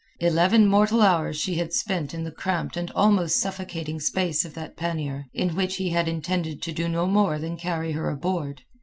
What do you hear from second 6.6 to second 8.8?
do no more than carry her aboard.